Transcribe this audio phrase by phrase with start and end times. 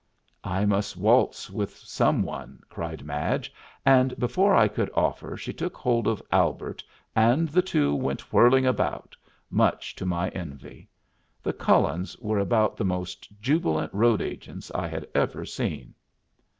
[0.43, 3.53] "I must waltz with some one," cried Madge,
[3.85, 6.83] and before I could offer she took hold of Albert
[7.15, 9.15] and the two went whirling about,
[9.51, 10.89] much to my envy.
[11.43, 15.93] The Cullens were about the most jubilant road agents I had ever seen.